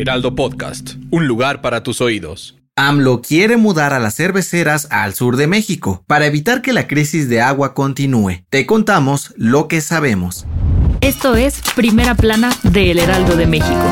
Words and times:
Heraldo 0.00 0.34
Podcast, 0.34 0.94
un 1.10 1.26
lugar 1.26 1.60
para 1.60 1.82
tus 1.82 2.00
oídos. 2.00 2.56
AMLO 2.74 3.20
quiere 3.20 3.58
mudar 3.58 3.92
a 3.92 3.98
las 3.98 4.14
cerveceras 4.14 4.88
al 4.90 5.12
sur 5.12 5.36
de 5.36 5.46
México 5.46 6.02
para 6.06 6.24
evitar 6.24 6.62
que 6.62 6.72
la 6.72 6.86
crisis 6.86 7.28
de 7.28 7.42
agua 7.42 7.74
continúe. 7.74 8.42
Te 8.48 8.64
contamos 8.64 9.34
lo 9.36 9.68
que 9.68 9.82
sabemos. 9.82 10.46
Esto 11.02 11.36
es 11.36 11.60
Primera 11.76 12.14
Plana 12.14 12.50
de 12.62 12.92
El 12.92 12.98
Heraldo 12.98 13.36
de 13.36 13.46
México. 13.46 13.84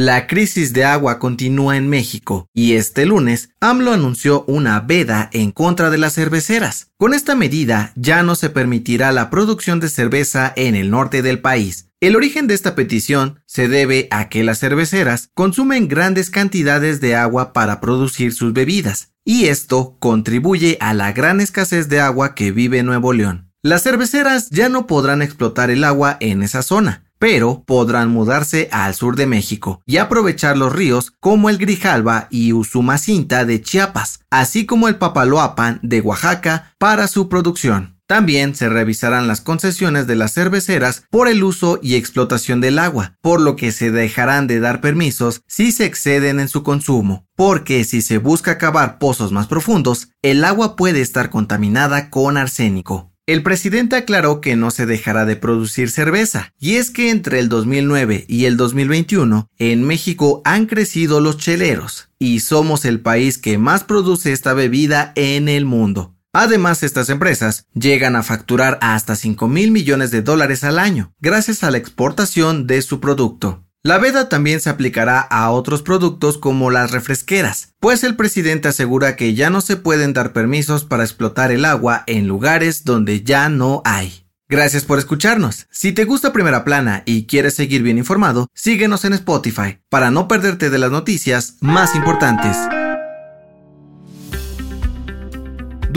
La 0.00 0.28
crisis 0.28 0.72
de 0.72 0.84
agua 0.84 1.18
continúa 1.18 1.76
en 1.76 1.88
México 1.88 2.46
y 2.54 2.74
este 2.74 3.04
lunes 3.04 3.50
AMLO 3.58 3.92
anunció 3.92 4.44
una 4.44 4.78
veda 4.78 5.28
en 5.32 5.50
contra 5.50 5.90
de 5.90 5.98
las 5.98 6.14
cerveceras. 6.14 6.92
Con 6.98 7.14
esta 7.14 7.34
medida 7.34 7.90
ya 7.96 8.22
no 8.22 8.36
se 8.36 8.48
permitirá 8.48 9.10
la 9.10 9.28
producción 9.28 9.80
de 9.80 9.88
cerveza 9.88 10.52
en 10.54 10.76
el 10.76 10.92
norte 10.92 11.20
del 11.20 11.40
país. 11.40 11.88
El 11.98 12.14
origen 12.14 12.46
de 12.46 12.54
esta 12.54 12.76
petición 12.76 13.40
se 13.44 13.66
debe 13.66 14.06
a 14.12 14.28
que 14.28 14.44
las 14.44 14.60
cerveceras 14.60 15.30
consumen 15.34 15.88
grandes 15.88 16.30
cantidades 16.30 17.00
de 17.00 17.16
agua 17.16 17.52
para 17.52 17.80
producir 17.80 18.32
sus 18.32 18.52
bebidas, 18.52 19.08
y 19.24 19.46
esto 19.46 19.96
contribuye 19.98 20.78
a 20.80 20.94
la 20.94 21.10
gran 21.10 21.40
escasez 21.40 21.88
de 21.88 21.98
agua 21.98 22.36
que 22.36 22.52
vive 22.52 22.84
Nuevo 22.84 23.12
León. 23.12 23.50
Las 23.64 23.82
cerveceras 23.82 24.48
ya 24.50 24.68
no 24.68 24.86
podrán 24.86 25.22
explotar 25.22 25.70
el 25.70 25.82
agua 25.82 26.18
en 26.20 26.44
esa 26.44 26.62
zona, 26.62 27.07
pero 27.18 27.64
podrán 27.66 28.10
mudarse 28.10 28.68
al 28.72 28.94
sur 28.94 29.16
de 29.16 29.26
México 29.26 29.82
y 29.86 29.98
aprovechar 29.98 30.56
los 30.56 30.72
ríos 30.72 31.12
como 31.20 31.50
el 31.50 31.58
Grijalba 31.58 32.28
y 32.30 32.52
Usumacinta 32.52 33.44
de 33.44 33.60
Chiapas, 33.60 34.20
así 34.30 34.66
como 34.66 34.88
el 34.88 34.96
Papaloapan 34.96 35.80
de 35.82 36.00
Oaxaca 36.00 36.74
para 36.78 37.08
su 37.08 37.28
producción. 37.28 37.98
También 38.08 38.54
se 38.54 38.70
revisarán 38.70 39.28
las 39.28 39.42
concesiones 39.42 40.06
de 40.06 40.16
las 40.16 40.32
cerveceras 40.32 41.04
por 41.10 41.28
el 41.28 41.44
uso 41.44 41.78
y 41.82 41.94
explotación 41.94 42.62
del 42.62 42.78
agua, 42.78 43.18
por 43.20 43.38
lo 43.38 43.54
que 43.54 43.70
se 43.70 43.90
dejarán 43.90 44.46
de 44.46 44.60
dar 44.60 44.80
permisos 44.80 45.42
si 45.46 45.72
se 45.72 45.84
exceden 45.84 46.40
en 46.40 46.48
su 46.48 46.62
consumo, 46.62 47.26
porque 47.36 47.84
si 47.84 48.00
se 48.00 48.16
busca 48.16 48.56
cavar 48.56 48.98
pozos 48.98 49.30
más 49.30 49.46
profundos, 49.46 50.08
el 50.22 50.42
agua 50.44 50.74
puede 50.74 51.02
estar 51.02 51.28
contaminada 51.28 52.08
con 52.08 52.38
arsénico. 52.38 53.07
El 53.28 53.42
presidente 53.42 53.94
aclaró 53.94 54.40
que 54.40 54.56
no 54.56 54.70
se 54.70 54.86
dejará 54.86 55.26
de 55.26 55.36
producir 55.36 55.90
cerveza, 55.90 56.54
y 56.58 56.76
es 56.76 56.90
que 56.90 57.10
entre 57.10 57.40
el 57.40 57.50
2009 57.50 58.24
y 58.26 58.46
el 58.46 58.56
2021 58.56 59.50
en 59.58 59.82
México 59.82 60.40
han 60.46 60.64
crecido 60.64 61.20
los 61.20 61.36
cheleros, 61.36 62.08
y 62.18 62.40
somos 62.40 62.86
el 62.86 63.00
país 63.00 63.36
que 63.36 63.58
más 63.58 63.84
produce 63.84 64.32
esta 64.32 64.54
bebida 64.54 65.12
en 65.14 65.50
el 65.50 65.66
mundo. 65.66 66.16
Además, 66.32 66.82
estas 66.82 67.10
empresas 67.10 67.66
llegan 67.74 68.16
a 68.16 68.22
facturar 68.22 68.78
hasta 68.80 69.14
5 69.14 69.46
mil 69.46 69.72
millones 69.72 70.10
de 70.10 70.22
dólares 70.22 70.64
al 70.64 70.78
año, 70.78 71.12
gracias 71.20 71.62
a 71.62 71.70
la 71.70 71.76
exportación 71.76 72.66
de 72.66 72.80
su 72.80 72.98
producto. 72.98 73.67
La 73.84 73.98
veda 73.98 74.28
también 74.28 74.60
se 74.60 74.70
aplicará 74.70 75.20
a 75.20 75.50
otros 75.50 75.82
productos 75.82 76.36
como 76.36 76.70
las 76.70 76.90
refresqueras, 76.90 77.74
pues 77.78 78.02
el 78.02 78.16
presidente 78.16 78.68
asegura 78.68 79.14
que 79.14 79.34
ya 79.34 79.50
no 79.50 79.60
se 79.60 79.76
pueden 79.76 80.12
dar 80.12 80.32
permisos 80.32 80.84
para 80.84 81.04
explotar 81.04 81.52
el 81.52 81.64
agua 81.64 82.02
en 82.06 82.26
lugares 82.26 82.84
donde 82.84 83.22
ya 83.22 83.48
no 83.48 83.82
hay. 83.84 84.24
Gracias 84.48 84.84
por 84.84 84.98
escucharnos. 84.98 85.66
Si 85.70 85.92
te 85.92 86.04
gusta 86.04 86.32
Primera 86.32 86.64
Plana 86.64 87.02
y 87.04 87.26
quieres 87.26 87.54
seguir 87.54 87.82
bien 87.82 87.98
informado, 87.98 88.48
síguenos 88.54 89.04
en 89.04 89.12
Spotify 89.12 89.78
para 89.90 90.10
no 90.10 90.26
perderte 90.26 90.70
de 90.70 90.78
las 90.78 90.90
noticias 90.90 91.56
más 91.60 91.94
importantes. 91.94 92.56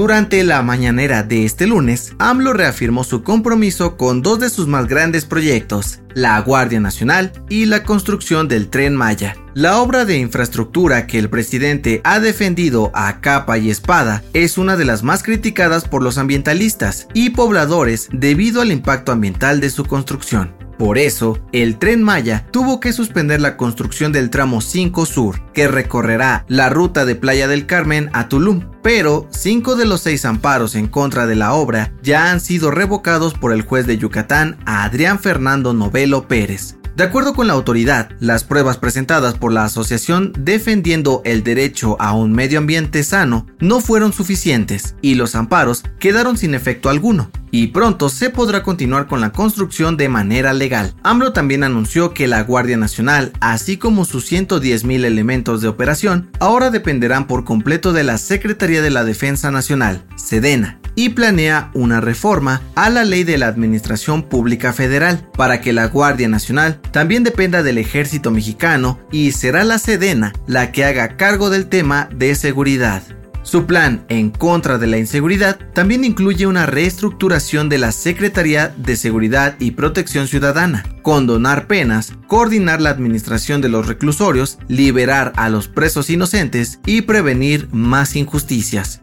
Durante 0.00 0.42
la 0.44 0.62
mañanera 0.62 1.22
de 1.22 1.44
este 1.44 1.66
lunes, 1.66 2.14
AMLO 2.18 2.54
reafirmó 2.54 3.04
su 3.04 3.22
compromiso 3.22 3.98
con 3.98 4.22
dos 4.22 4.40
de 4.40 4.48
sus 4.48 4.66
más 4.66 4.88
grandes 4.88 5.26
proyectos, 5.26 6.00
la 6.14 6.40
Guardia 6.40 6.80
Nacional 6.80 7.32
y 7.50 7.66
la 7.66 7.82
construcción 7.82 8.48
del 8.48 8.70
tren 8.70 8.96
Maya. 8.96 9.36
La 9.52 9.78
obra 9.78 10.06
de 10.06 10.16
infraestructura 10.16 11.06
que 11.06 11.18
el 11.18 11.28
presidente 11.28 12.00
ha 12.02 12.18
defendido 12.18 12.90
a 12.94 13.20
capa 13.20 13.58
y 13.58 13.68
espada 13.68 14.22
es 14.32 14.56
una 14.56 14.78
de 14.78 14.86
las 14.86 15.02
más 15.02 15.22
criticadas 15.22 15.86
por 15.86 16.02
los 16.02 16.16
ambientalistas 16.16 17.06
y 17.12 17.28
pobladores 17.28 18.08
debido 18.10 18.62
al 18.62 18.72
impacto 18.72 19.12
ambiental 19.12 19.60
de 19.60 19.68
su 19.68 19.84
construcción. 19.84 20.59
Por 20.80 20.96
eso, 20.96 21.38
el 21.52 21.76
tren 21.76 22.02
Maya 22.02 22.46
tuvo 22.50 22.80
que 22.80 22.94
suspender 22.94 23.38
la 23.42 23.58
construcción 23.58 24.12
del 24.12 24.30
tramo 24.30 24.62
5 24.62 25.04
Sur, 25.04 25.42
que 25.52 25.68
recorrerá 25.68 26.46
la 26.48 26.70
ruta 26.70 27.04
de 27.04 27.16
Playa 27.16 27.48
del 27.48 27.66
Carmen 27.66 28.08
a 28.14 28.30
Tulum. 28.30 28.62
Pero 28.82 29.28
cinco 29.28 29.76
de 29.76 29.84
los 29.84 30.00
seis 30.00 30.24
amparos 30.24 30.74
en 30.76 30.88
contra 30.88 31.26
de 31.26 31.36
la 31.36 31.52
obra 31.52 31.92
ya 32.02 32.30
han 32.30 32.40
sido 32.40 32.70
revocados 32.70 33.34
por 33.34 33.52
el 33.52 33.60
juez 33.60 33.86
de 33.86 33.98
Yucatán, 33.98 34.56
Adrián 34.64 35.18
Fernando 35.18 35.74
Novelo 35.74 36.26
Pérez. 36.26 36.78
De 36.96 37.04
acuerdo 37.04 37.34
con 37.34 37.46
la 37.46 37.52
autoridad, 37.52 38.08
las 38.18 38.44
pruebas 38.44 38.78
presentadas 38.78 39.34
por 39.34 39.52
la 39.52 39.64
asociación 39.64 40.32
defendiendo 40.38 41.20
el 41.26 41.44
derecho 41.44 41.98
a 42.00 42.14
un 42.14 42.32
medio 42.32 42.58
ambiente 42.58 43.02
sano 43.04 43.46
no 43.58 43.80
fueron 43.80 44.14
suficientes 44.14 44.94
y 45.02 45.16
los 45.16 45.34
amparos 45.34 45.84
quedaron 45.98 46.38
sin 46.38 46.54
efecto 46.54 46.88
alguno 46.88 47.30
y 47.50 47.68
pronto 47.68 48.08
se 48.08 48.30
podrá 48.30 48.62
continuar 48.62 49.06
con 49.06 49.20
la 49.20 49.32
construcción 49.32 49.96
de 49.96 50.08
manera 50.08 50.52
legal. 50.52 50.94
AMLO 51.02 51.32
también 51.32 51.64
anunció 51.64 52.14
que 52.14 52.26
la 52.26 52.42
Guardia 52.42 52.76
Nacional, 52.76 53.32
así 53.40 53.76
como 53.76 54.04
sus 54.04 54.26
110 54.26 54.84
mil 54.84 55.04
elementos 55.04 55.60
de 55.62 55.68
operación, 55.68 56.30
ahora 56.38 56.70
dependerán 56.70 57.26
por 57.26 57.44
completo 57.44 57.92
de 57.92 58.04
la 58.04 58.18
Secretaría 58.18 58.82
de 58.82 58.90
la 58.90 59.04
Defensa 59.04 59.50
Nacional, 59.50 60.04
SEDENA, 60.16 60.80
y 60.94 61.10
planea 61.10 61.70
una 61.74 62.00
reforma 62.00 62.62
a 62.74 62.90
la 62.90 63.04
ley 63.04 63.24
de 63.24 63.38
la 63.38 63.46
Administración 63.46 64.22
Pública 64.22 64.72
Federal 64.72 65.28
para 65.36 65.60
que 65.60 65.72
la 65.72 65.86
Guardia 65.86 66.28
Nacional 66.28 66.80
también 66.90 67.24
dependa 67.24 67.62
del 67.62 67.78
ejército 67.78 68.30
mexicano 68.30 68.98
y 69.10 69.32
será 69.32 69.64
la 69.64 69.78
Sedena 69.78 70.32
la 70.46 70.72
que 70.72 70.84
haga 70.84 71.16
cargo 71.16 71.50
del 71.50 71.68
tema 71.68 72.08
de 72.12 72.34
seguridad. 72.34 73.02
Su 73.42 73.64
plan 73.64 74.04
en 74.08 74.30
contra 74.30 74.76
de 74.76 74.86
la 74.86 74.98
inseguridad 74.98 75.58
también 75.72 76.04
incluye 76.04 76.46
una 76.46 76.66
reestructuración 76.66 77.68
de 77.68 77.78
la 77.78 77.90
Secretaría 77.90 78.68
de 78.68 78.96
Seguridad 78.96 79.56
y 79.58 79.70
Protección 79.70 80.28
Ciudadana, 80.28 80.84
condonar 81.02 81.66
penas, 81.66 82.12
coordinar 82.26 82.82
la 82.82 82.90
administración 82.90 83.62
de 83.62 83.70
los 83.70 83.86
reclusorios, 83.86 84.58
liberar 84.68 85.32
a 85.36 85.48
los 85.48 85.68
presos 85.68 86.10
inocentes 86.10 86.80
y 86.84 87.02
prevenir 87.02 87.68
más 87.72 88.14
injusticias. 88.14 89.00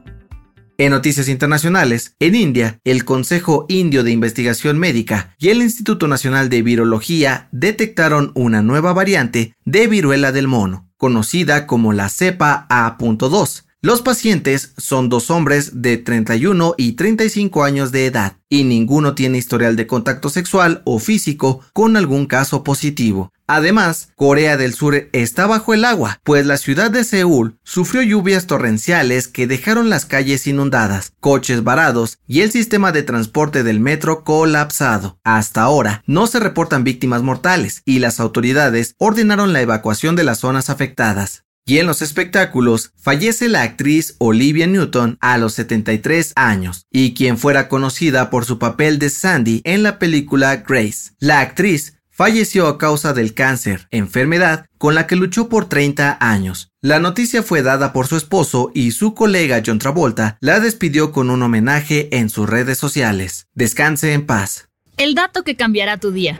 En 0.79 0.91
noticias 0.91 1.27
internacionales, 1.27 2.15
en 2.19 2.35
India, 2.35 2.79
el 2.83 3.03
Consejo 3.03 3.65
Indio 3.67 4.03
de 4.03 4.11
Investigación 4.11 4.77
Médica 4.77 5.35
y 5.39 5.49
el 5.49 5.63
Instituto 5.63 6.07
Nacional 6.07 6.49
de 6.49 6.61
Virología 6.61 7.49
detectaron 7.51 8.31
una 8.35 8.61
nueva 8.61 8.93
variante 8.93 9.55
de 9.65 9.87
viruela 9.87 10.31
del 10.31 10.47
mono, 10.47 10.87
conocida 10.95 11.65
como 11.65 11.93
la 11.93 12.09
cepa 12.09 12.67
A.2. 12.69 13.66
Los 13.83 14.01
pacientes 14.01 14.73
son 14.77 15.07
dos 15.07 15.29
hombres 15.29 15.83
de 15.83 15.97
31 15.97 16.73
y 16.79 16.93
35 16.93 17.63
años 17.63 17.91
de 17.91 18.07
edad 18.07 18.37
y 18.49 18.63
ninguno 18.63 19.13
tiene 19.13 19.37
historial 19.37 19.75
de 19.75 19.85
contacto 19.85 20.29
sexual 20.29 20.81
o 20.83 20.97
físico 20.97 21.61
con 21.73 21.95
algún 21.95 22.25
caso 22.25 22.63
positivo. 22.63 23.31
Además, 23.45 24.09
Corea 24.15 24.57
del 24.57 24.73
Sur 24.73 25.09
está 25.13 25.45
bajo 25.45 25.75
el 25.75 25.85
agua, 25.85 26.19
pues 26.23 26.47
la 26.47 26.57
ciudad 26.57 26.89
de 26.89 27.03
Seúl 27.03 27.59
sufrió 27.63 28.01
lluvias 28.01 28.47
torrenciales 28.47 29.27
que 29.27 29.45
dejaron 29.45 29.91
las 29.91 30.07
calles 30.07 30.47
inundadas, 30.47 31.13
coches 31.19 31.63
varados 31.63 32.17
y 32.25 32.41
el 32.41 32.51
sistema 32.51 32.91
de 32.91 33.03
transporte 33.03 33.61
del 33.61 33.79
metro 33.79 34.23
colapsado. 34.23 35.19
Hasta 35.23 35.61
ahora 35.61 36.01
no 36.07 36.25
se 36.25 36.39
reportan 36.39 36.83
víctimas 36.83 37.21
mortales 37.21 37.83
y 37.85 37.99
las 37.99 38.19
autoridades 38.19 38.95
ordenaron 38.97 39.53
la 39.53 39.61
evacuación 39.61 40.15
de 40.15 40.23
las 40.23 40.39
zonas 40.39 40.71
afectadas. 40.71 41.46
Y 41.69 41.79
en 41.79 41.85
los 41.85 42.01
espectáculos 42.01 42.91
fallece 42.95 43.49
la 43.49 43.61
actriz 43.61 44.15
Olivia 44.19 44.67
Newton 44.67 45.17
a 45.19 45.37
los 45.37 45.53
73 45.55 46.31
años, 46.37 46.85
y 46.93 47.13
quien 47.13 47.37
fuera 47.37 47.67
conocida 47.67 48.29
por 48.29 48.45
su 48.45 48.57
papel 48.57 48.99
de 48.99 49.09
Sandy 49.09 49.61
en 49.65 49.83
la 49.83 49.99
película 49.99 50.55
Grace. 50.55 51.11
La 51.19 51.41
actriz 51.41 51.97
falleció 52.09 52.67
a 52.67 52.77
causa 52.77 53.13
del 53.13 53.33
cáncer, 53.33 53.89
enfermedad 53.91 54.65
con 54.77 54.95
la 54.95 55.07
que 55.07 55.17
luchó 55.17 55.49
por 55.49 55.67
30 55.67 56.17
años. 56.21 56.71
La 56.81 56.99
noticia 56.99 57.43
fue 57.43 57.61
dada 57.61 57.91
por 57.91 58.07
su 58.07 58.15
esposo 58.15 58.71
y 58.73 58.91
su 58.91 59.13
colega 59.13 59.61
John 59.63 59.77
Travolta 59.77 60.37
la 60.39 60.61
despidió 60.61 61.11
con 61.11 61.29
un 61.29 61.43
homenaje 61.43 62.07
en 62.15 62.29
sus 62.29 62.49
redes 62.49 62.77
sociales. 62.77 63.47
Descanse 63.55 64.13
en 64.13 64.25
paz. 64.25 64.69
El 64.95 65.15
dato 65.15 65.43
que 65.43 65.57
cambiará 65.57 65.97
tu 65.97 66.11
día. 66.11 66.39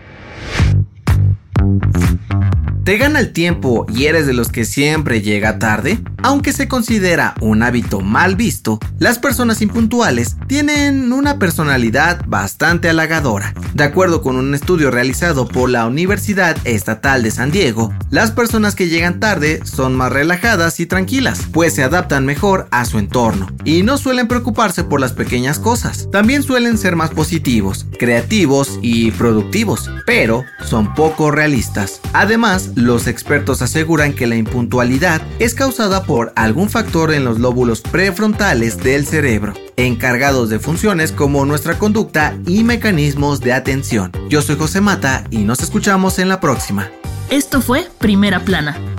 ¿Te 2.88 2.98
gana 2.98 3.20
el 3.20 3.34
tiempo 3.34 3.86
y 3.94 4.06
eres 4.06 4.28
de 4.28 4.34
los 4.34 4.48
que 4.48 4.64
siempre 4.64 5.22
llega 5.22 5.60
tarde? 5.60 6.00
Aunque 6.24 6.54
se 6.54 6.70
considera 6.70 7.36
un 7.42 7.62
hábito 7.62 8.00
mal 8.00 8.38
visto, 8.38 8.80
las 8.98 9.20
personas 9.20 9.62
impuntuales 9.62 10.38
tienen 10.48 11.12
una 11.12 11.38
personalidad 11.38 12.24
bastante 12.28 12.88
halagadora. 12.88 13.54
De 13.74 13.84
acuerdo 13.84 14.22
con 14.22 14.38
un 14.38 14.56
estudio 14.56 14.90
realizado 14.90 15.50
por 15.50 15.70
la 15.70 15.86
Universidad 15.86 16.58
Estatal 16.64 17.24
de 17.24 17.32
San 17.32 17.52
Diego, 17.52 17.94
las 18.10 18.32
personas 18.32 18.74
que 18.74 18.88
llegan 18.88 19.20
tarde 19.20 19.60
son 19.66 19.94
más 19.94 20.14
relajadas 20.14 20.80
y 20.80 20.86
tranquilas, 20.86 21.42
pues 21.52 21.76
se 21.76 21.84
adaptan 21.84 22.26
mejor 22.26 22.70
a 22.72 22.86
su 22.86 23.00
entorno 23.00 23.48
y 23.66 23.84
no 23.84 23.98
suelen 23.98 24.30
preocuparse 24.30 24.86
por 24.86 25.02
las 25.02 25.12
pequeñas 25.12 25.60
cosas. 25.60 26.08
También 26.10 26.42
suelen 26.42 26.78
ser 26.78 26.96
más 26.96 27.10
positivos, 27.10 27.86
creativos 28.00 28.80
y 28.82 29.12
productivos, 29.12 29.92
pero 30.06 30.46
son 30.64 30.94
poco 30.96 31.32
realistas. 31.32 32.00
Además, 32.14 32.72
los 32.78 33.08
expertos 33.08 33.64
aseguran 33.64 34.14
que 34.14 34.28
la 34.28 34.36
impuntualidad 34.36 35.24
es 35.40 35.56
causada 35.56 36.04
por 36.04 36.32
algún 36.36 36.70
factor 36.70 37.12
en 37.12 37.26
los 37.26 37.40
lóbulos 37.40 37.82
prefrontales 37.82 38.78
del 38.78 39.08
cerebro, 39.08 39.56
encargados 39.78 40.50
de 40.50 40.60
funciones 40.60 41.12
como 41.12 41.44
nuestra 41.48 41.80
conducta 41.80 42.38
y 42.46 42.64
mecanismos 42.64 43.40
de 43.40 43.54
atención. 43.54 44.12
Yo 44.30 44.44
soy 44.44 44.58
José 44.58 44.80
Mata 44.80 45.24
y 45.32 45.40
nos 45.40 45.62
escuchamos 45.62 46.20
en 46.20 46.30
la 46.30 46.40
próxima. 46.40 46.92
Esto 47.32 47.62
fue 47.62 47.88
Primera 47.98 48.46
Plana, 48.46 48.78